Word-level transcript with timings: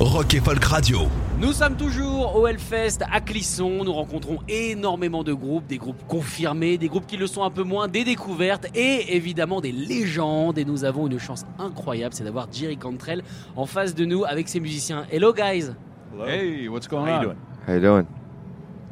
Rock 0.00 0.34
et 0.34 0.40
Folk 0.40 0.64
Radio. 0.64 1.00
Nous 1.40 1.52
sommes 1.52 1.74
toujours 1.76 2.36
au 2.36 2.46
Hellfest 2.46 2.98
à 3.10 3.20
Clisson. 3.20 3.82
Nous 3.84 3.92
rencontrons 3.92 4.38
énormément 4.48 5.24
de 5.24 5.32
groupes, 5.32 5.66
des 5.66 5.78
groupes 5.78 6.06
confirmés, 6.06 6.78
des 6.78 6.88
groupes 6.88 7.06
qui 7.06 7.16
le 7.16 7.26
sont 7.26 7.42
un 7.42 7.50
peu 7.50 7.64
moins, 7.64 7.88
des 7.88 8.04
découvertes 8.04 8.66
et 8.76 9.16
évidemment 9.16 9.60
des 9.60 9.72
légendes. 9.72 10.58
Et 10.58 10.64
nous 10.64 10.84
avons 10.84 11.08
une 11.08 11.18
chance 11.18 11.44
incroyable, 11.58 12.14
c'est 12.14 12.24
d'avoir 12.24 12.46
Jerry 12.52 12.76
Cantrell 12.76 13.22
en 13.56 13.66
face 13.66 13.94
de 13.94 14.04
nous 14.04 14.24
avec 14.24 14.48
ses 14.48 14.60
musiciens. 14.60 15.04
Hello 15.10 15.32
guys. 15.32 15.70
Hey, 16.26 16.68
what's 16.68 16.86
going 16.88 17.04
How 17.06 17.08
you 17.08 17.16
on? 17.18 17.22
doing? 17.22 17.36
How 17.66 17.74
you 17.74 17.80
doing? 17.80 18.06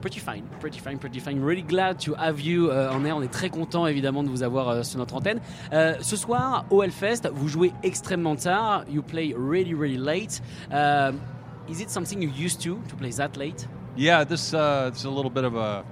Pretty 0.07 0.21
fine, 0.21 0.45
pretty 0.61 0.79
fine, 0.79 0.99
pretty 0.99 1.19
fine. 1.19 1.41
Really 1.41 1.63
glad 1.63 1.99
to 1.99 2.15
have 2.15 2.39
you 2.41 2.71
on 2.71 3.05
air. 3.05 3.17
On 3.17 3.23
est 3.23 3.33
très 3.33 3.51
content 3.51 3.89
évidemment 3.89 4.23
de 4.23 4.29
vous 4.29 4.45
avoir 4.45 4.69
euh, 4.69 4.83
sur 4.85 5.01
notre 5.01 5.17
antenne. 5.17 5.41
Euh, 5.73 5.97
ce 6.01 6.15
soir 6.15 6.65
au 6.71 6.85
Hellfest, 6.85 7.29
vous 7.33 7.49
jouez 7.49 7.73
extrêmement 7.83 8.37
tard. 8.37 8.85
You 8.89 9.03
play 9.03 9.35
really, 9.37 9.75
really 9.75 9.97
late. 9.97 10.41
Is 11.69 11.81
it 11.81 11.91
something 11.91 12.23
you 12.23 12.31
used 12.31 12.61
to 12.63 12.79
to 12.89 12.95
play 12.95 13.11
that 13.11 13.37
late? 13.37 13.67
Yeah, 13.97 14.25
this 14.25 14.55
uh, 14.55 14.93
it's 14.93 15.05
a 15.05 15.11
little 15.11 15.29
bit 15.29 15.43
of 15.43 15.57
a 15.57 15.83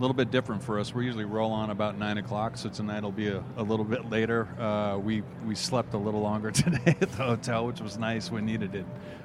little 0.00 0.12
bit 0.12 0.30
different 0.30 0.62
for 0.62 0.78
us. 0.78 0.94
We 0.94 1.06
usually 1.06 1.24
roll 1.24 1.50
on 1.52 1.70
about 1.70 1.96
nine 1.96 2.18
o'clock, 2.18 2.58
so 2.58 2.68
tonight 2.68 3.04
will 3.04 3.10
be 3.10 3.28
a, 3.28 3.42
a 3.56 3.62
little 3.62 3.86
bit 3.86 4.10
later. 4.10 4.46
Uh, 4.60 4.98
we 4.98 5.22
we 5.46 5.54
slept 5.54 5.94
a 5.94 5.98
little 5.98 6.20
longer 6.20 6.50
today 6.62 6.94
at 7.00 7.10
the 7.12 7.24
hotel, 7.24 7.64
which 7.64 7.80
was 7.80 7.96
nice. 7.96 8.30
We 8.30 8.42
needed 8.42 8.74
it, 8.74 8.84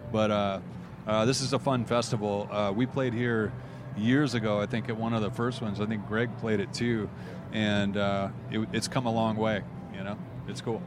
but 0.10 0.32
uh, 0.32 0.60
uh, 1.06 1.26
this 1.26 1.42
is 1.42 1.52
a 1.52 1.60
fun 1.60 1.84
festival. 1.84 2.48
Uh, 2.50 2.72
we 2.74 2.86
played 2.86 3.14
here 3.14 3.52
years 3.98 4.34
ago. 4.36 4.60
I 4.60 4.66
think 4.66 4.90
at 4.90 4.98
one 4.98 5.14
of 5.14 5.22
the 5.22 5.32
first 5.32 5.62
ones. 5.62 5.80
I 5.80 5.86
think 5.86 6.08
Greg 6.08 6.30
played 6.40 6.60
it 6.60 6.74
too, 6.74 7.10
and 7.54 7.98
uh, 7.98 8.30
it, 8.52 8.68
it's 8.74 8.88
come 8.88 9.06
a 9.06 9.12
long 9.12 9.38
way. 9.38 9.62
You 9.94 10.04
know, 10.04 10.18
it's 10.48 10.62
cool. 10.62 10.82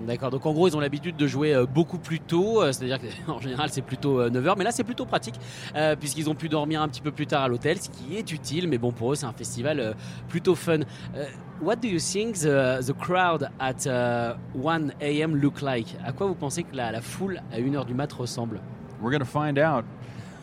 D'accord, 0.00 0.30
donc 0.30 0.44
en 0.44 0.52
gros 0.52 0.66
ils 0.66 0.76
ont 0.76 0.80
l'habitude 0.80 1.16
de 1.16 1.26
jouer 1.28 1.54
euh, 1.54 1.66
beaucoup 1.66 1.98
plus 1.98 2.18
tôt, 2.18 2.60
euh, 2.60 2.72
c'est-à-dire 2.72 2.98
qu'en 3.26 3.38
général 3.40 3.68
c'est 3.70 3.80
plutôt 3.80 4.28
9h, 4.28 4.54
mais 4.58 4.64
là 4.64 4.72
c'est 4.72 4.82
plutôt 4.82 5.06
pratique 5.06 5.36
euh, 5.76 5.94
puisqu'ils 5.94 6.28
ont 6.28 6.34
pu 6.34 6.48
dormir 6.48 6.82
un 6.82 6.88
petit 6.88 7.00
peu 7.00 7.12
plus 7.12 7.28
tard 7.28 7.44
à 7.44 7.48
l'hôtel, 7.48 7.80
ce 7.80 7.88
qui 7.90 8.16
est 8.16 8.32
utile, 8.32 8.66
mais 8.66 8.76
bon 8.76 8.90
pour 8.90 9.12
eux 9.12 9.14
c'est 9.14 9.26
un 9.26 9.32
festival 9.32 9.78
euh, 9.78 9.92
plutôt 10.28 10.56
fun. 10.56 10.80
Euh, 11.14 11.26
what 11.62 11.76
do 11.76 11.86
you 11.86 12.00
think 12.00 12.34
the, 12.38 12.84
the 12.84 12.92
crowd 12.92 13.48
at 13.60 13.86
uh, 13.86 14.36
1 14.60 14.90
a.m. 15.00 15.36
look 15.36 15.62
like? 15.62 15.96
À 16.04 16.10
quoi 16.10 16.26
vous 16.26 16.34
pensez 16.34 16.64
que 16.64 16.74
la, 16.74 16.90
la 16.90 17.00
foule 17.00 17.40
à 17.52 17.60
1h 17.60 17.86
du 17.86 17.94
mat 17.94 18.12
ressemble? 18.12 18.60
We're 19.00 19.12
gonna 19.12 19.24
find 19.24 19.60
out. 19.60 19.84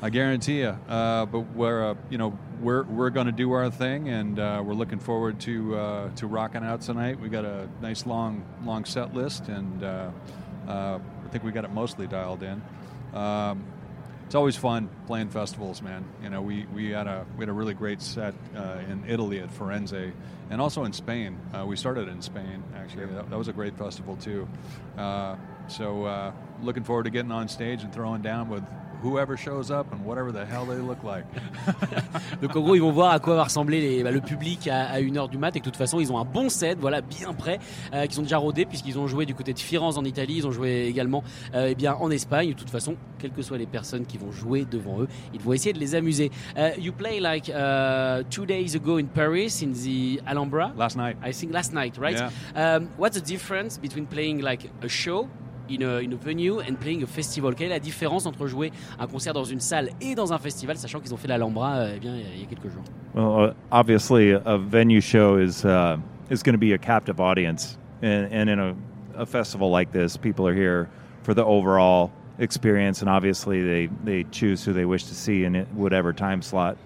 I 0.03 0.09
guarantee 0.09 0.61
you. 0.61 0.75
Uh, 0.89 1.27
but 1.27 1.41
we're, 1.55 1.91
uh, 1.91 1.95
you 2.09 2.17
know, 2.17 2.37
we're 2.59 2.83
we're 2.83 3.11
gonna 3.11 3.31
do 3.31 3.51
our 3.51 3.69
thing, 3.69 4.09
and 4.09 4.39
uh, 4.39 4.63
we're 4.65 4.73
looking 4.73 4.99
forward 4.99 5.39
to 5.41 5.77
uh, 5.77 6.09
to 6.15 6.27
rocking 6.27 6.63
out 6.63 6.81
tonight. 6.81 7.19
We 7.19 7.29
got 7.29 7.45
a 7.45 7.69
nice 7.81 8.07
long 8.07 8.43
long 8.65 8.85
set 8.85 9.13
list, 9.13 9.47
and 9.47 9.83
uh, 9.83 10.09
uh, 10.67 10.99
I 11.25 11.29
think 11.29 11.43
we 11.43 11.51
got 11.51 11.65
it 11.65 11.71
mostly 11.71 12.07
dialed 12.07 12.41
in. 12.41 12.61
Um, 13.13 13.63
it's 14.25 14.35
always 14.35 14.55
fun 14.55 14.89
playing 15.07 15.29
festivals, 15.29 15.81
man. 15.81 16.05
You 16.23 16.29
know, 16.29 16.41
we, 16.41 16.65
we 16.73 16.91
had 16.91 17.05
a 17.05 17.25
we 17.35 17.41
had 17.41 17.49
a 17.49 17.53
really 17.53 17.73
great 17.73 18.01
set 18.01 18.33
uh, 18.55 18.77
in 18.89 19.03
Italy 19.07 19.39
at 19.39 19.49
Firenze, 19.49 20.13
and 20.49 20.61
also 20.61 20.83
in 20.85 20.93
Spain. 20.93 21.37
Uh, 21.53 21.65
we 21.67 21.75
started 21.75 22.07
in 22.07 22.21
Spain 22.21 22.63
actually. 22.75 23.05
That, 23.07 23.29
that 23.29 23.37
was 23.37 23.49
a 23.49 23.53
great 23.53 23.77
festival 23.77 24.15
too. 24.15 24.47
Uh, 24.97 25.35
so 25.67 26.05
uh, 26.05 26.31
looking 26.63 26.83
forward 26.83 27.03
to 27.03 27.09
getting 27.11 27.31
on 27.31 27.49
stage 27.49 27.83
and 27.83 27.93
throwing 27.93 28.21
down 28.21 28.49
with 28.49 28.63
whoever 29.03 29.35
shows 29.37 29.71
up 29.71 29.87
and 29.91 30.05
whatever 30.05 30.31
the 30.31 30.45
hell 30.45 30.65
they 30.65 30.77
look 30.77 31.03
like. 31.03 31.25
Donc 32.41 32.55
en 32.55 32.61
gros, 32.61 32.75
ils 32.75 32.81
vont 32.81 32.91
voir 32.91 33.11
à 33.11 33.19
quoi 33.19 33.35
va 33.35 33.43
ressembler 33.45 33.81
les- 33.81 34.03
bah, 34.03 34.11
le 34.11 34.21
public 34.21 34.67
à, 34.67 34.85
à 34.91 34.99
1h 34.99 35.29
du 35.29 35.37
mat 35.37 35.55
et 35.55 35.59
que 35.59 35.65
de 35.65 35.69
toute 35.69 35.77
façon, 35.77 35.99
ils 35.99 36.11
ont 36.11 36.17
un 36.19 36.25
bon 36.25 36.49
set, 36.49 36.77
voilà, 36.79 37.01
bien 37.01 37.33
prêt, 37.33 37.59
euh, 37.93 38.05
qu'ils 38.07 38.19
ont 38.19 38.23
déjà 38.23 38.37
rodé 38.37 38.65
puisqu'ils 38.65 38.97
ont 38.99 39.07
joué 39.07 39.25
du 39.25 39.35
côté 39.35 39.53
de 39.53 39.59
Firenze 39.59 39.97
en 39.97 40.03
Italie, 40.05 40.35
ils 40.37 40.47
ont 40.47 40.51
joué 40.51 40.85
également 40.87 41.23
euh, 41.53 41.67
eh 41.71 41.75
bien, 41.75 41.93
en 41.95 42.09
Espagne. 42.11 42.49
De 42.49 42.53
toute 42.53 42.69
façon, 42.69 42.95
quelles 43.19 43.31
que 43.31 43.41
soient 43.41 43.57
les 43.57 43.65
personnes 43.65 44.05
qui 44.05 44.17
vont 44.17 44.31
jouer 44.31 44.65
devant 44.69 45.01
eux, 45.01 45.07
ils 45.33 45.39
vont 45.41 45.53
essayer 45.53 45.73
de 45.73 45.79
les 45.79 45.95
amuser. 45.95 46.31
Euh, 46.57 46.71
you 46.79 46.91
play 46.91 47.19
like 47.19 47.49
uh, 47.49 48.23
two 48.29 48.45
days 48.45 48.75
ago 48.75 48.97
in 48.97 49.05
Paris, 49.05 49.61
in 49.63 49.71
the 49.73 50.19
Alhambra? 50.27 50.71
Last 50.77 50.95
night. 50.97 51.17
I 51.23 51.31
think 51.31 51.53
last 51.53 51.73
night, 51.73 51.97
right? 51.97 52.17
Yeah. 52.17 52.77
Um, 52.77 52.89
what's 52.97 53.17
the 53.19 53.25
difference 53.25 53.77
between 53.77 54.05
playing 54.05 54.41
like 54.41 54.69
a 54.81 54.87
show 54.89 55.27
in 55.75 55.83
a, 55.83 55.99
in 55.99 56.13
a 56.13 56.15
venue 56.15 56.59
and 56.59 56.75
playing 56.79 57.03
a 57.03 57.07
festival. 57.07 57.53
Quelle 57.53 57.67
est 57.67 57.75
la 57.75 57.79
différence 57.79 58.25
entre 58.25 58.47
jouer 58.47 58.71
un 58.99 59.07
concert 59.07 59.33
dans 59.33 59.43
une 59.45 59.59
salle 59.59 59.89
et 60.01 60.15
dans 60.15 60.31
un 60.33 60.37
festival, 60.37 60.77
sachant 60.77 60.99
qu'ils 60.99 61.13
ont 61.13 61.17
fait 61.17 61.27
l'Alhambra 61.27 61.75
euh, 61.77 61.93
eh 61.95 61.99
bien, 61.99 62.15
il 62.15 62.41
y 62.41 62.43
a- 62.43 62.47
quelques 62.47 62.69
jours? 62.71 62.83
Well, 63.13 63.49
uh, 63.49 63.53
obviously, 63.71 64.31
a 64.31 64.57
venue 64.57 65.01
show 65.01 65.37
is 65.37 65.65
uh, 65.65 65.97
is 66.29 66.43
going 66.43 66.53
to 66.53 66.59
be 66.59 66.73
a 66.73 66.77
captive 66.77 67.19
audience, 67.19 67.77
and, 68.01 68.31
and 68.31 68.49
in 68.49 68.59
a, 68.59 68.75
a 69.15 69.25
festival 69.25 69.69
like 69.69 69.91
this, 69.91 70.17
people 70.17 70.47
are 70.47 70.53
here 70.55 70.89
for 71.23 71.33
the 71.33 71.43
overall 71.43 72.11
experience, 72.39 73.01
and 73.01 73.09
obviously, 73.09 73.61
they 73.61 73.89
they 74.05 74.23
choose 74.31 74.63
who 74.63 74.73
they 74.73 74.85
wish 74.85 75.05
to 75.05 75.13
see 75.15 75.43
in 75.43 75.65
whatever 75.75 76.13
time 76.13 76.41
slot. 76.41 76.77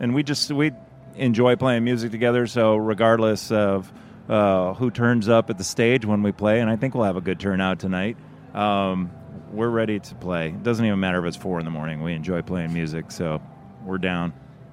And 0.00 0.14
we 0.14 0.22
just 0.22 0.50
we 0.50 0.72
enjoy 1.16 1.56
playing 1.56 1.84
music 1.84 2.10
together, 2.10 2.46
so 2.46 2.76
regardless 2.76 3.50
of 3.52 3.92
uh, 4.30 4.74
who 4.74 4.92
turns 4.92 5.28
up 5.28 5.50
at 5.50 5.58
the 5.58 5.64
stage 5.64 6.06
when 6.06 6.22
we 6.22 6.30
play, 6.30 6.60
and 6.60 6.70
I 6.70 6.76
think 6.76 6.94
we'll 6.94 7.04
have 7.04 7.16
a 7.16 7.20
good 7.20 7.40
turnout 7.40 7.80
tonight. 7.80 8.16
Um, 8.54 9.10
we're 9.52 9.68
ready 9.68 9.98
to 9.98 10.14
play. 10.14 10.50
It 10.50 10.62
doesn't 10.62 10.84
even 10.84 11.00
matter 11.00 11.18
if 11.18 11.24
it's 11.24 11.36
four 11.36 11.58
in 11.58 11.64
the 11.64 11.72
morning. 11.72 12.00
We 12.00 12.14
enjoy 12.14 12.42
playing 12.42 12.72
music, 12.72 13.10
so 13.10 13.42
we're 13.84 13.98
down. 13.98 14.32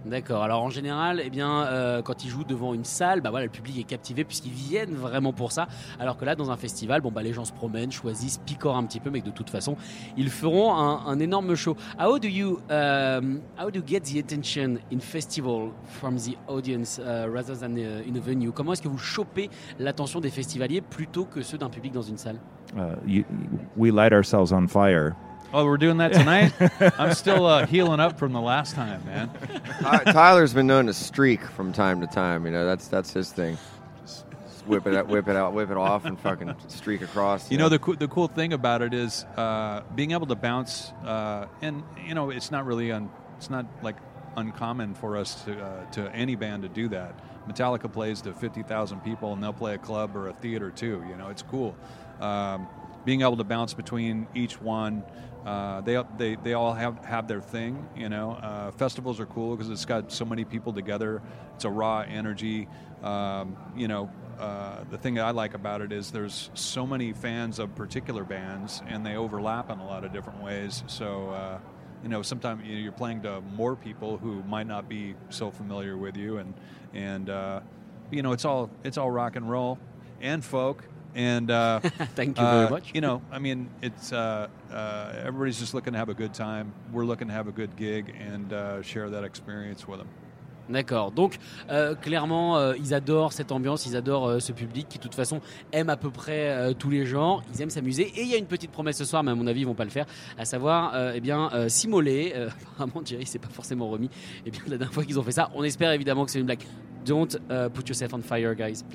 D'accord. 0.09 0.44
Alors 0.44 0.63
en 0.63 0.69
général, 0.69 1.22
eh 1.23 1.29
bien, 1.29 1.66
euh, 1.66 2.01
quand 2.01 2.23
ils 2.23 2.29
jouent 2.29 2.45
devant 2.45 2.73
une 2.73 2.85
salle, 2.85 3.19
bah 3.19 3.29
voilà, 3.29 3.45
le 3.45 3.51
public 3.51 3.78
est 3.78 3.84
captivé 3.84 4.23
puisqu'ils 4.23 4.53
viennent 4.53 4.95
vraiment 4.95 5.34
pour 5.34 5.51
ça. 5.51 5.68
Alors 6.00 6.18
que 6.18 6.23
là, 6.23 6.35
dans 6.35 6.50
un 6.50 6.56
festival, 6.56 7.01
bon 7.01 7.12
bah 7.12 7.22
les 7.22 7.34
gens 7.34 7.44
se 7.44 7.51
promènent, 7.51 7.91
choisissent, 7.91 8.38
picorent 8.38 8.78
un 8.78 8.85
petit 8.85 9.01
peu, 9.01 9.09
mais 9.09 9.22
de 9.22 9.31
toute 9.31 9.50
façon, 9.50 9.75
ils 10.16 10.29
feront 10.29 10.73
un, 10.75 11.19
énorme 11.19 11.56
show. 11.56 11.75
How 12.00 12.19
do 12.19 12.28
you 12.28 12.59
um, 12.69 13.41
how 13.59 13.69
do 13.69 13.81
get 13.85 14.01
the 14.01 14.18
attention 14.18 14.78
in 14.91 15.00
festival 15.00 15.72
from 15.85 16.18
the 16.18 16.38
audience 16.47 17.00
uh, 17.00 17.28
rather 17.29 17.56
than 17.56 17.75
uh, 17.75 18.07
in 18.07 18.16
a 18.16 18.22
venue? 18.22 18.51
Comment 18.51 18.74
est-ce 18.74 18.81
que 18.81 18.88
vous 18.88 18.97
chopez 18.97 19.50
l'attention 19.79 20.22
des 20.22 20.29
festivaliers 20.29 20.81
plutôt 20.81 21.25
que 21.25 21.41
ceux 21.41 21.57
d'un 21.57 21.69
public 21.69 21.91
dans 21.91 22.01
une 22.01 22.18
salle? 22.18 22.38
Uh, 22.75 23.24
we 23.75 23.91
light 23.91 24.13
ourselves 24.13 24.53
on 24.53 24.68
fire. 24.68 25.16
Oh, 25.53 25.66
we're 25.66 25.78
doing 25.78 25.97
that 25.97 26.12
tonight. 26.13 26.53
I'm 27.00 27.13
still 27.13 27.46
uh, 27.46 27.66
healing 27.66 28.00
up 28.00 28.19
from 28.19 28.34
the 28.34 28.41
last 28.41 28.75
time, 28.75 29.06
man. 29.06 29.31
Ty- 29.80 30.03
Tyler's 30.12 30.53
been 30.53 30.68
known 30.68 30.88
to 30.88 30.94
streak 30.94 31.41
from 31.41 31.72
time 31.72 32.02
to 32.02 32.08
time. 32.08 32.46
You 32.46 32.52
know, 32.52 32.66
that's 32.66 32.88
that's 32.90 33.13
his 33.13 33.31
thing. 33.31 33.57
Just 34.06 34.25
whip 34.68 34.86
it 34.88 34.94
out, 34.94 35.07
whip 35.07 35.28
it 35.30 35.36
out, 35.38 35.53
whip 35.53 35.72
it 35.72 35.78
off, 35.78 36.03
and 36.06 36.19
fucking 36.19 36.53
streak 36.68 37.02
across. 37.02 37.50
You 37.50 37.57
know 37.57 37.69
the 37.69 37.80
coo- 37.80 37.96
the 37.96 38.09
cool 38.09 38.28
thing 38.28 38.52
about 38.52 38.81
it 38.81 38.94
is 38.94 39.24
uh, 39.38 39.84
being 39.96 40.12
able 40.12 40.28
to 40.28 40.36
bounce, 40.36 40.91
uh, 41.06 41.47
and 41.62 41.81
you 42.06 42.13
know 42.13 42.30
it's 42.30 42.52
not 42.52 42.66
really 42.66 42.91
un- 42.91 43.09
it's 43.38 43.50
not 43.50 43.66
like 43.81 43.96
uncommon 44.36 44.96
for 44.96 45.16
us 45.16 45.44
to 45.46 45.57
uh, 45.63 45.86
to 45.91 46.13
any 46.13 46.36
band 46.36 46.63
to 46.63 46.69
do 46.69 46.90
that. 46.90 47.18
Metallica 47.47 47.91
plays 47.91 48.22
to 48.24 48.34
fifty 48.34 48.63
thousand 48.63 49.00
people, 49.00 49.31
and 49.31 49.41
they'll 49.41 49.53
play 49.53 49.75
a 49.75 49.80
club 49.80 50.13
or 50.16 50.28
a 50.28 50.34
theater 50.34 50.72
too. 50.72 51.03
You 51.09 51.16
know, 51.16 51.30
it's 51.30 51.41
cool. 51.44 51.74
Um, 52.19 52.68
being 53.06 53.22
able 53.22 53.38
to 53.38 53.46
bounce 53.46 53.74
between 53.74 54.28
each 54.36 54.60
one, 54.60 55.01
uh, 55.48 55.82
they 55.82 56.04
they 56.18 56.36
they 56.36 56.54
all 56.54 56.74
have 56.74 57.04
have 57.06 57.28
their 57.28 57.40
thing. 57.42 57.88
You 57.96 58.10
know, 58.10 58.32
uh, 58.32 58.72
festivals 58.72 59.20
are 59.22 59.26
cool 59.28 59.56
because 59.56 59.70
it's 59.72 59.86
got 59.86 60.12
so 60.12 60.26
many 60.26 60.44
people 60.44 60.74
together. 60.74 61.22
It's 61.56 61.64
a 61.66 61.70
raw 61.70 62.02
energy. 62.02 62.68
Um, 63.02 63.56
you 63.76 63.88
know, 63.88 64.10
uh, 64.40 64.84
the 64.92 64.98
thing 64.98 65.14
that 65.16 65.26
I 65.26 65.32
like 65.32 65.54
about 65.54 65.82
it 65.82 65.92
is 65.94 66.12
there's 66.12 66.50
so 66.54 66.86
many 66.86 67.14
fans 67.14 67.60
of 67.60 67.74
particular 67.76 68.24
bands, 68.26 68.82
and 68.88 69.06
they 69.06 69.16
overlap 69.16 69.70
in 69.70 69.80
a 69.80 69.86
lot 69.86 70.04
of 70.04 70.12
different 70.12 70.44
ways. 70.44 70.84
So, 70.88 71.30
uh, 71.30 71.60
you 72.04 72.10
know, 72.10 72.22
sometimes 72.22 72.66
you- 72.66 72.76
you're 72.78 72.92
playing 72.92 73.22
to 73.22 73.42
more 73.56 73.76
people 73.76 74.18
who 74.18 74.44
might 74.44 74.68
not 74.68 74.90
be 74.90 75.16
so 75.30 75.50
familiar 75.50 75.96
with 75.96 76.18
you, 76.18 76.38
and 76.40 76.54
and 76.94 77.30
uh, 77.30 77.62
you 78.12 78.22
know, 78.22 78.34
it's 78.34 78.46
all 78.46 78.70
it's 78.84 78.98
all 78.98 79.10
rock 79.12 79.36
and 79.38 79.50
roll 79.50 79.80
and 80.22 80.44
folk. 80.44 80.84
And 81.18 81.50
uh, 81.50 81.80
Thank 82.16 82.38
you 82.38 82.46
very 82.46 82.68
uh, 82.68 82.69
much. 82.69 82.92
You 82.94 83.02
know, 83.02 83.24
I 83.31 83.40
mean, 83.40 83.69
it's 83.81 84.14
uh, 84.14 84.48
uh, 84.72 85.14
everybody's 85.25 85.58
just 85.58 85.74
looking 85.74 85.94
to 85.94 86.00
have 86.00 86.10
a 86.10 86.14
good 86.14 86.34
time. 86.34 86.72
We're 86.94 87.06
looking 87.06 87.28
to 87.30 87.34
have 87.34 87.48
a 87.48 87.52
good 87.52 87.75
gig 87.75 88.14
and 88.19 88.54
uh, 88.54 88.84
share 88.84 89.10
that 89.10 89.24
experience 89.24 89.88
with 89.88 89.98
them. 89.98 90.08
D'accord. 90.69 91.12
Donc, 91.12 91.38
euh, 91.69 91.96
clairement, 91.96 92.58
euh, 92.58 92.74
ils 92.78 92.94
adorent 92.94 93.31
cette 93.31 93.52
ambiance, 93.52 93.86
ils 93.86 93.96
adorent 93.96 94.28
euh, 94.28 94.40
ce 94.40 94.52
public 94.52 94.88
qui, 94.90 94.98
de 94.98 95.04
toute 95.04 95.16
façon, 95.16 95.40
aime 95.72 95.90
à 95.90 95.98
peu 95.98 96.10
près 96.10 96.74
tous 96.75 96.90
les 96.90 97.06
genres. 97.06 97.42
Ils 97.54 97.62
aiment 97.62 97.70
s'amuser. 97.70 98.12
Et 98.16 98.24
il 98.24 98.28
y 98.28 98.36
a 98.36 98.38
une 98.38 98.46
petite 98.46 98.72
promesse 98.72 98.98
ce 98.98 99.06
soir, 99.06 99.24
mais 99.24 99.31
à 99.31 99.36
mon 99.36 99.48
avis, 99.48 99.62
ils 99.62 99.68
vont 99.68 99.74
pas 99.74 99.86
le 99.86 99.90
faire, 99.90 100.06
à 100.38 100.46
savoir, 100.46 100.94
eh 101.16 101.22
bien, 101.22 101.50
s'immoler. 101.70 102.34
Apparemment, 102.75 103.02
Jerry 103.06 103.25
s'est 103.25 103.40
pas 103.40 103.50
forcément 103.50 103.90
remis. 103.90 104.10
Et 104.46 104.52
bien, 104.52 104.62
la 104.68 104.78
dernière 104.78 104.94
fois 104.94 105.04
qu'ils 105.04 105.20
ont 105.20 105.24
fait 105.24 105.31
ça, 105.31 105.50
on 105.56 105.63
espère 105.63 105.92
évidemment 105.92 106.25
que 106.25 106.31
c'est 106.31 106.40
une 106.40 106.46
blague. 106.46 106.63
Don't 107.07 107.33
uh, 107.50 107.69
put 107.69 107.88
yourself 107.88 108.13
on 108.13 108.21
fire, 108.21 108.54
guys. 108.54 108.83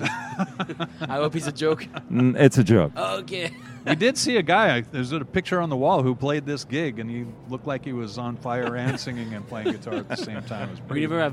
I 1.09 1.15
hope 1.17 1.35
it's 1.35 1.47
a 1.47 1.51
joke. 1.51 1.87
Mm, 2.11 2.35
It's 2.39 2.59
a 2.59 2.63
joke. 2.63 2.91
Ok. 2.95 3.49
we 3.87 3.95
did 3.95 4.17
see 4.19 4.37
a 4.37 4.43
guy. 4.43 4.81
There's 4.81 5.11
a 5.11 5.25
picture 5.25 5.59
on 5.59 5.69
the 5.71 5.75
wall 5.75 6.03
who 6.03 6.13
played 6.13 6.45
this 6.45 6.63
gig, 6.63 6.99
and 6.99 7.09
he 7.09 7.25
looked 7.49 7.65
like 7.65 7.83
he 7.83 7.91
was 7.91 8.19
on 8.19 8.37
fire 8.37 8.75
and 8.77 8.99
singing 8.99 9.33
and 9.33 9.43
playing 9.47 9.71
guitar 9.71 9.95
at 9.95 10.09
the 10.09 10.15
same 10.15 10.43
time. 10.43 10.69
It 10.69 10.71
was 10.71 10.79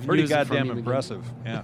pretty, 0.06 0.27
goddamn 0.27 0.71
impressive. 0.71 1.23
Yeah. 1.44 1.62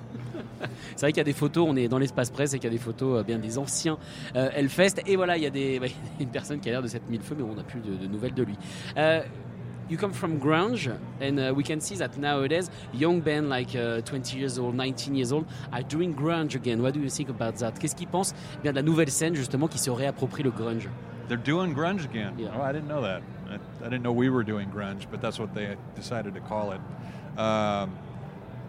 C'est 0.96 1.00
vrai 1.06 1.12
qu'il 1.12 1.18
y 1.18 1.20
a 1.20 1.24
des 1.24 1.32
photos, 1.32 1.66
on 1.68 1.76
est 1.76 1.88
dans 1.88 1.98
l'espace 1.98 2.30
presse 2.30 2.52
et 2.54 2.58
qu'il 2.58 2.70
y 2.70 2.74
a 2.74 2.76
des 2.76 2.82
photos 2.82 3.20
euh, 3.20 3.22
bien 3.22 3.38
des 3.38 3.56
anciens 3.58 3.98
euh, 4.36 4.50
Hellfest. 4.54 5.02
Et 5.06 5.16
voilà, 5.16 5.36
il 5.38 5.42
y 5.42 5.46
a 5.46 5.50
des, 5.50 5.78
bah, 5.80 5.86
une 6.20 6.28
personne 6.28 6.60
qui 6.60 6.68
a 6.68 6.72
l'air 6.72 6.82
de 6.82 6.88
s'être 6.88 7.08
mis 7.08 7.16
le 7.18 7.22
feu, 7.22 7.34
mais 7.38 7.44
on 7.44 7.54
n'a 7.54 7.62
plus 7.62 7.80
de, 7.80 7.94
de 7.96 8.06
nouvelles 8.06 8.34
de 8.34 8.42
lui. 8.42 8.56
Euh, 8.96 9.20
you 9.88 9.96
come 9.96 10.12
from 10.12 10.40
grunge, 10.40 10.96
and 11.20 11.38
uh, 11.38 11.52
we 11.54 11.62
can 11.62 11.80
see 11.80 11.94
that 11.96 12.16
nowadays 12.18 12.70
young 12.92 13.20
bands 13.20 13.48
like 13.48 13.74
uh, 13.76 14.00
20 14.00 14.38
years 14.38 14.58
old, 14.58 14.74
19 14.74 15.14
years 15.14 15.32
old 15.32 15.46
are 15.72 15.82
doing 15.82 16.14
grunge 16.14 16.54
again. 16.54 16.82
What 16.82 16.94
do 16.94 17.00
you 17.00 17.10
think 17.10 17.28
about 17.28 17.56
that 17.58 17.78
Qu'est-ce 17.78 17.94
qu'ils 17.94 18.08
pensent 18.08 18.34
bien 18.62 18.72
de 18.72 18.76
la 18.76 18.82
nouvelle 18.82 19.10
scène 19.10 19.34
justement 19.34 19.68
qui 19.68 19.78
se 19.78 19.90
réapproprie 19.90 20.42
le 20.42 20.50
grunge 20.50 20.88
They're 21.28 21.36
doing 21.36 21.72
grunge 21.74 22.04
again. 22.04 22.34
Yeah. 22.38 22.54
Oh, 22.56 22.62
I 22.62 22.72
didn't 22.72 22.88
know 22.88 23.02
that. 23.02 23.20
I, 23.50 23.54
I 23.84 23.88
didn't 23.88 24.02
know 24.02 24.12
we 24.12 24.28
were 24.28 24.44
doing 24.44 24.68
grunge, 24.70 25.06
but 25.10 25.20
that's 25.20 25.38
what 25.38 25.54
they 25.54 25.76
decided 25.96 26.34
to 26.34 26.40
call 26.40 26.72
it. 26.72 26.80
Um, 27.38 27.90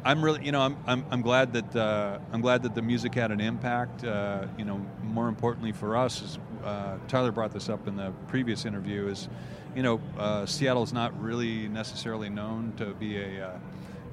I'm 0.08 0.24
really, 0.24 0.46
you 0.46 0.54
know, 0.54 0.62
I'm, 0.62 0.78
I'm, 0.88 1.06
I'm 1.12 1.22
glad 1.22 1.52
that 1.52 1.76
uh, 1.76 2.20
I'm 2.32 2.40
glad 2.40 2.64
that 2.64 2.74
the 2.74 2.82
music 2.82 3.14
had 3.14 3.30
an 3.30 3.42
impact. 3.42 4.06
Uh, 4.06 4.48
you 4.58 4.64
know, 4.64 4.80
more 5.04 5.28
importantly 5.28 5.74
for 5.74 5.98
us, 5.98 6.22
is 6.22 6.40
uh, 6.64 6.96
Tyler 7.10 7.34
brought 7.34 7.52
this 7.52 7.68
up 7.68 7.90
in 7.90 7.98
the 7.98 8.14
previous 8.30 8.64
interview. 8.64 9.10
Is 9.10 9.28
you 9.76 9.84
know, 9.84 10.00
uh, 10.18 10.46
Seattle's 10.46 10.94
not 10.94 11.22
really 11.22 11.68
necessarily 11.68 12.30
known 12.30 12.72
to 12.78 12.94
be 12.94 13.18
a 13.18 13.50
uh, 13.50 13.60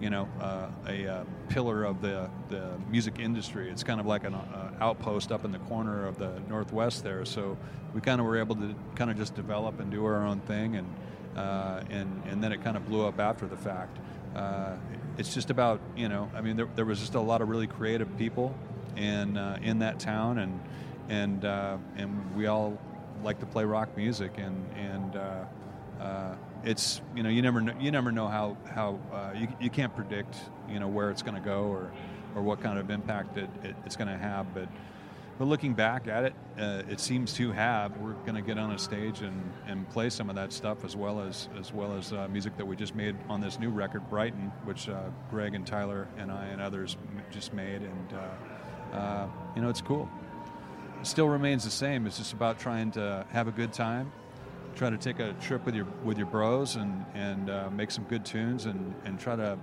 you 0.00 0.10
know, 0.10 0.28
uh, 0.40 0.66
a 0.88 1.06
uh, 1.06 1.24
pillar 1.48 1.84
of 1.84 2.02
the, 2.02 2.28
the 2.48 2.72
music 2.90 3.20
industry. 3.20 3.70
It's 3.70 3.84
kind 3.84 4.00
of 4.00 4.06
like 4.06 4.24
an 4.24 4.34
outpost 4.80 5.30
up 5.30 5.44
in 5.44 5.52
the 5.52 5.60
corner 5.60 6.08
of 6.08 6.18
the 6.18 6.42
Northwest 6.48 7.04
there. 7.04 7.24
So 7.24 7.56
we 7.94 8.00
kind 8.00 8.20
of 8.20 8.26
were 8.26 8.38
able 8.40 8.56
to 8.56 8.74
kind 8.96 9.12
of 9.12 9.16
just 9.16 9.36
develop 9.36 9.78
and 9.78 9.92
do 9.92 10.04
our 10.04 10.26
own 10.26 10.40
thing, 10.40 10.74
and 10.74 10.92
and 11.36 12.20
and 12.26 12.42
then 12.42 12.50
it 12.50 12.64
kind 12.64 12.76
of 12.76 12.84
blew 12.88 13.06
up 13.06 13.20
after 13.20 13.46
the 13.46 13.56
fact. 13.56 13.96
Uh, 14.34 14.74
it's 15.18 15.32
just 15.34 15.50
about 15.50 15.80
you 15.96 16.08
know, 16.08 16.30
I 16.34 16.40
mean, 16.40 16.56
there, 16.56 16.68
there 16.74 16.84
was 16.84 17.00
just 17.00 17.14
a 17.14 17.20
lot 17.20 17.42
of 17.42 17.48
really 17.48 17.66
creative 17.66 18.16
people 18.18 18.54
in 18.96 19.36
uh, 19.36 19.58
in 19.62 19.80
that 19.80 19.98
town, 19.98 20.38
and 20.38 20.60
and 21.08 21.44
uh, 21.44 21.76
and 21.96 22.34
we 22.36 22.46
all 22.46 22.78
like 23.22 23.40
to 23.40 23.46
play 23.46 23.64
rock 23.64 23.96
music, 23.96 24.32
and 24.38 24.64
and 24.76 25.16
uh, 25.16 25.44
uh, 26.02 26.34
it's 26.64 27.00
you 27.14 27.22
know 27.22 27.28
you 27.28 27.42
never 27.42 27.60
know, 27.60 27.74
you 27.80 27.90
never 27.90 28.12
know 28.12 28.28
how 28.28 28.56
how 28.72 28.98
uh, 29.12 29.32
you, 29.36 29.48
you 29.60 29.70
can't 29.70 29.94
predict 29.94 30.36
you 30.68 30.80
know 30.80 30.88
where 30.88 31.10
it's 31.10 31.22
going 31.22 31.34
to 31.34 31.40
go 31.40 31.64
or 31.64 31.90
or 32.34 32.42
what 32.42 32.60
kind 32.60 32.78
of 32.78 32.90
impact 32.90 33.36
it, 33.36 33.48
it 33.62 33.76
it's 33.84 33.96
going 33.96 34.08
to 34.08 34.16
have 34.16 34.52
but 34.54 34.68
but 35.38 35.46
looking 35.46 35.74
back 35.74 36.06
at 36.06 36.24
it 36.24 36.34
uh, 36.58 36.82
it 36.88 37.00
seems 37.00 37.32
to 37.34 37.52
have 37.52 37.96
we're 37.98 38.12
going 38.24 38.34
to 38.34 38.42
get 38.42 38.58
on 38.58 38.72
a 38.72 38.78
stage 38.78 39.20
and, 39.20 39.52
and 39.66 39.88
play 39.90 40.08
some 40.10 40.28
of 40.30 40.36
that 40.36 40.52
stuff 40.52 40.84
as 40.84 40.96
well 40.96 41.20
as 41.20 41.48
as 41.58 41.72
well 41.72 41.96
as 41.96 42.12
uh, 42.12 42.28
music 42.28 42.56
that 42.56 42.66
we 42.66 42.76
just 42.76 42.94
made 42.94 43.16
on 43.28 43.40
this 43.40 43.58
new 43.58 43.70
record 43.70 44.08
Brighten 44.08 44.52
which 44.64 44.88
uh, 44.88 45.02
Greg 45.30 45.54
and 45.54 45.66
Tyler 45.66 46.08
and 46.18 46.30
I 46.30 46.46
and 46.46 46.60
others 46.60 46.96
just 47.30 47.52
made 47.52 47.82
and 47.82 48.12
uh, 48.12 48.96
uh, 48.96 49.28
you 49.56 49.62
know 49.62 49.68
it's 49.68 49.82
cool 49.82 50.08
it 51.00 51.06
still 51.06 51.28
remains 51.28 51.64
the 51.64 51.70
same 51.70 52.06
it's 52.06 52.18
just 52.18 52.32
about 52.32 52.58
trying 52.58 52.90
to 52.92 53.26
have 53.30 53.48
a 53.48 53.52
good 53.52 53.72
time 53.72 54.12
try 54.74 54.90
to 54.90 54.98
take 54.98 55.20
a 55.20 55.32
trip 55.34 55.64
with 55.64 55.74
your 55.74 55.86
with 56.04 56.18
your 56.18 56.26
bros 56.26 56.76
and 56.76 57.04
and 57.14 57.50
uh, 57.50 57.70
make 57.70 57.90
some 57.90 58.04
good 58.04 58.24
tunes 58.24 58.66
and 58.66 58.94
and 59.04 59.18
try 59.18 59.36
to 59.36 59.58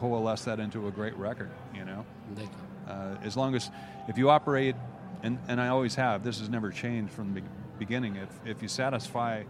coalesce 0.00 0.44
that 0.44 0.58
into 0.58 0.88
a 0.88 0.90
great 0.90 1.16
record. 1.16 1.50
You 1.74 1.84
know, 1.84 2.04
D'accord. 2.34 2.69
Uh, 2.90 3.16
as 3.22 3.36
long 3.36 3.54
as 3.54 3.70
if 4.08 4.18
you 4.18 4.30
operate, 4.30 4.76
and 5.22 5.38
and 5.48 5.60
I 5.60 5.68
always 5.68 5.94
have. 5.94 6.24
This 6.24 6.40
has 6.40 6.48
never 6.48 6.70
changed 6.70 7.12
from 7.12 7.34
the 7.34 7.42
beginning. 7.78 8.16
If 8.16 8.28
if 8.44 8.62
you 8.62 8.68
satisfy 8.68 9.44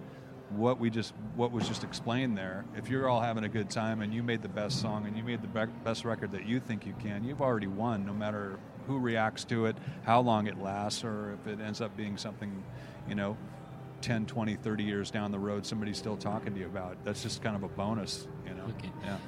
what 0.51 0.81
we 0.81 0.91
just 0.91 1.15
what 1.37 1.53
was 1.53 1.67
just 1.67 1.85
explained 1.85 2.37
there, 2.37 2.65
if 2.77 2.89
you're 2.89 3.09
all 3.09 3.21
having 3.21 3.45
a 3.45 3.49
good 3.49 3.71
time 3.71 4.03
and 4.03 4.13
you 4.13 4.23
made 4.23 4.43
the 4.43 4.49
best 4.49 4.81
song 4.81 5.07
and 5.07 5.17
you 5.17 5.23
made 5.23 5.43
the 5.43 5.49
be- 5.49 5.73
best 5.85 6.05
record 6.05 6.33
that 6.33 6.47
you 6.47 6.61
think 6.61 6.85
you 6.87 6.95
can, 7.01 7.25
you've 7.25 7.41
already 7.41 7.69
won. 7.69 8.05
No 8.05 8.13
matter 8.13 8.59
who 8.87 8.99
reacts 8.99 9.45
to 9.45 9.67
it, 9.67 9.77
how 10.05 10.21
long 10.21 10.47
it 10.47 10.61
lasts, 10.61 11.05
or 11.05 11.39
if 11.41 11.53
it 11.53 11.61
ends 11.61 11.81
up 11.81 11.97
being 11.97 12.17
something, 12.17 12.65
you 13.09 13.15
know, 13.15 13.37
10, 14.01 14.27
20, 14.27 14.57
30 14.57 14.83
years 14.83 15.11
down 15.11 15.31
the 15.31 15.39
road, 15.39 15.65
somebody's 15.65 15.99
still 15.99 16.17
talking 16.17 16.53
to 16.55 16.59
you 16.59 16.67
about. 16.67 16.97
That's 17.05 17.23
just 17.23 17.43
kind 17.43 17.55
of 17.55 17.63
a 17.63 17.69
bonus, 17.69 18.27
you 18.47 18.55
know. 18.55 18.65
Okay. 18.79 18.91
Yeah. 19.05 19.19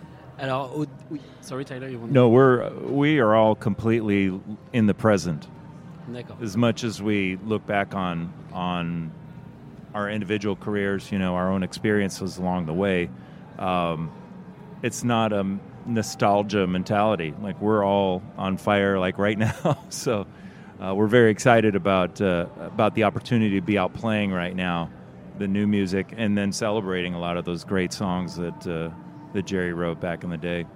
Alors, 0.43 0.73
au- 0.77 0.87
oui, 1.09 1.21
sorry 1.41 1.65
Tyler, 1.65 1.89
you 1.89 2.01
want 2.01 2.11
No, 2.11 2.29
we're 2.29 2.69
we 2.81 3.21
are 3.21 3.33
all 3.35 3.55
completely 3.55 4.39
in 4.73 4.87
the 4.87 4.95
present. 4.95 5.47
D'accord. 6.13 6.43
As 6.43 6.57
much 6.57 6.83
as 6.83 7.01
we 7.01 7.39
look 7.45 7.65
back 7.65 7.95
on 7.95 8.33
on 8.53 9.13
our 9.95 10.11
individual 10.11 10.57
careers, 10.57 11.13
you 11.13 11.19
know, 11.21 11.37
our 11.37 11.49
own 11.51 11.63
experiences 11.63 12.39
along 12.39 12.67
the 12.67 12.73
way, 12.75 13.09
um, 13.61 14.11
it's 14.83 15.05
not 15.05 15.33
a 15.33 15.47
nostalgia 15.87 16.67
mentality. 16.67 17.35
Like 17.41 17.61
we're 17.61 17.85
all 17.85 18.21
on 18.37 18.57
fire, 18.57 18.99
like 18.99 19.19
right 19.19 19.39
now. 19.47 19.79
so 19.91 20.27
uh, 20.81 20.93
we're 20.93 21.07
very 21.07 21.31
excited 21.31 21.77
about 21.77 22.21
uh, 22.21 22.47
about 22.59 22.97
the 22.97 23.05
opportunity 23.05 23.61
to 23.61 23.65
be 23.65 23.79
out 23.79 23.95
playing 23.95 24.33
right 24.33 24.57
now, 24.57 24.91
the 25.39 25.47
new 25.47 25.69
music, 25.69 26.13
and 26.17 26.37
then 26.37 26.51
celebrating 26.51 27.15
a 27.15 27.21
lot 27.21 27.37
of 27.37 27.45
those 27.45 27.63
great 27.63 27.93
songs 27.93 28.35
that 28.35 28.67
uh, 28.67 28.91
that 29.35 29.47
Jerry 29.47 29.73
wrote 29.73 30.01
back 30.01 30.25
in 30.25 30.31
the 30.31 30.41
day. 30.41 30.67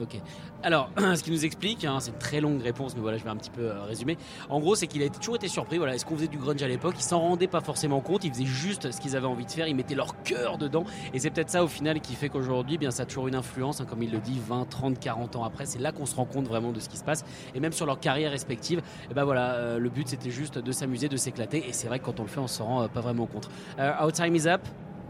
Ok. 0.00 0.20
Alors, 0.62 0.90
ce 1.16 1.22
qu'il 1.22 1.32
nous 1.32 1.44
explique, 1.44 1.84
hein, 1.84 1.98
c'est 2.00 2.10
une 2.10 2.18
très 2.18 2.40
longue 2.40 2.60
réponse, 2.62 2.94
mais 2.96 3.00
voilà, 3.00 3.16
je 3.16 3.24
vais 3.24 3.30
un 3.30 3.36
petit 3.36 3.50
peu 3.50 3.62
euh, 3.62 3.84
résumer. 3.84 4.16
En 4.48 4.58
gros, 4.60 4.74
c'est 4.74 4.86
qu'il 4.86 5.02
a 5.02 5.08
toujours 5.08 5.36
été 5.36 5.46
surpris. 5.46 5.78
Voilà, 5.78 5.94
est-ce 5.94 6.04
qu'on 6.04 6.16
faisait 6.16 6.28
du 6.28 6.38
grunge 6.38 6.62
à 6.62 6.68
l'époque? 6.68 6.94
Ils 6.98 7.02
s'en 7.02 7.20
rendaient 7.20 7.46
pas 7.46 7.60
forcément 7.60 8.00
compte. 8.00 8.24
Ils 8.24 8.32
faisaient 8.32 8.44
juste 8.44 8.90
ce 8.90 9.00
qu'ils 9.00 9.16
avaient 9.16 9.26
envie 9.26 9.44
de 9.44 9.50
faire. 9.50 9.68
Ils 9.68 9.76
mettaient 9.76 9.94
leur 9.94 10.20
cœur 10.22 10.58
dedans. 10.58 10.84
Et 11.12 11.18
c'est 11.18 11.30
peut-être 11.30 11.50
ça, 11.50 11.62
au 11.62 11.68
final, 11.68 12.00
qui 12.00 12.14
fait 12.14 12.28
qu'aujourd'hui, 12.28 12.74
eh 12.74 12.78
bien, 12.78 12.90
ça 12.90 13.04
a 13.04 13.06
toujours 13.06 13.28
une 13.28 13.34
influence, 13.34 13.80
hein, 13.80 13.86
comme 13.88 14.02
il 14.02 14.10
le 14.10 14.18
dit, 14.18 14.40
20, 14.44 14.68
30, 14.68 14.98
40 14.98 15.36
ans 15.36 15.44
après. 15.44 15.66
C'est 15.66 15.78
là 15.78 15.92
qu'on 15.92 16.06
se 16.06 16.16
rend 16.16 16.24
compte 16.24 16.48
vraiment 16.48 16.72
de 16.72 16.80
ce 16.80 16.88
qui 16.88 16.96
se 16.96 17.04
passe. 17.04 17.24
Et 17.54 17.60
même 17.60 17.72
sur 17.72 17.86
leur 17.86 18.00
carrière 18.00 18.30
respective, 18.32 18.82
et 19.10 19.14
ben 19.14 19.24
voilà, 19.24 19.54
euh, 19.54 19.78
le 19.78 19.90
but 19.90 20.08
c'était 20.08 20.30
juste 20.30 20.58
de 20.58 20.72
s'amuser, 20.72 21.08
de 21.08 21.16
s'éclater. 21.16 21.68
Et 21.68 21.72
c'est 21.72 21.86
vrai 21.86 21.98
que 21.98 22.04
quand 22.04 22.18
on 22.20 22.24
le 22.24 22.28
fait, 22.28 22.40
on 22.40 22.48
s'en 22.48 22.64
rend 22.64 22.82
euh, 22.82 22.88
pas 22.88 23.00
vraiment 23.00 23.26
compte. 23.26 23.48
Uh, 23.78 24.02
our 24.02 24.12
time 24.12 24.34
is 24.34 24.46
up, 24.46 24.62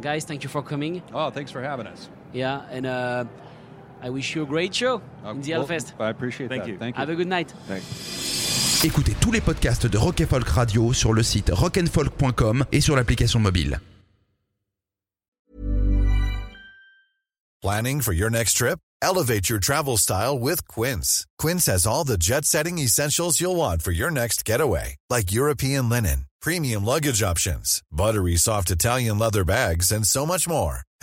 guys. 0.02 0.26
Thank 0.26 0.42
you 0.44 0.50
for 0.50 0.62
coming. 0.62 1.00
Oh, 1.14 1.30
thanks 1.32 1.50
for 1.50 1.62
having 1.62 1.86
us. 1.86 2.10
Yeah, 2.34 2.62
and 2.70 2.84
uh, 2.84 3.24
I 4.02 4.10
wish 4.10 4.34
you 4.34 4.42
a 4.42 4.46
great 4.46 4.74
show 4.74 5.00
in 5.24 5.40
the 5.40 5.52
well, 5.52 5.66
Hellfest. 5.66 5.92
I 5.98 6.10
appreciate 6.10 6.48
Thank 6.48 6.64
that. 6.64 6.68
you. 6.70 6.78
Thank 6.78 6.96
you. 6.96 7.00
Have 7.00 7.08
a 7.08 7.14
good 7.14 7.28
night. 7.28 7.54
Écoutez 8.84 9.14
tous 9.18 9.30
les 9.32 9.40
podcasts 9.40 9.86
de 9.86 9.96
Rock 9.96 10.20
and 10.20 10.26
Folk 10.26 10.48
Radio 10.48 10.92
sur 10.92 11.14
le 11.14 11.22
site 11.22 11.50
rockandfolk.com 11.54 12.66
et 12.70 12.82
sur 12.82 12.96
l'application 12.96 13.40
mobile. 13.40 13.80
Planning 17.62 18.02
for 18.02 18.12
your 18.12 18.28
next 18.28 18.58
trip? 18.58 18.78
Elevate 19.00 19.48
your 19.48 19.58
travel 19.58 19.96
style 19.96 20.38
with 20.38 20.66
Quince. 20.68 21.24
Quince 21.38 21.64
has 21.64 21.86
all 21.86 22.04
the 22.04 22.18
jet 22.18 22.44
setting 22.44 22.78
essentials 22.78 23.40
you'll 23.40 23.56
want 23.56 23.80
for 23.80 23.90
your 23.90 24.10
next 24.10 24.44
getaway, 24.44 24.96
like 25.08 25.32
European 25.32 25.88
linen, 25.88 26.26
premium 26.42 26.84
luggage 26.84 27.22
options, 27.22 27.80
buttery 27.90 28.36
soft 28.36 28.70
Italian 28.70 29.18
leather 29.18 29.44
bags, 29.44 29.90
and 29.90 30.06
so 30.06 30.26
much 30.26 30.46
more. 30.46 30.82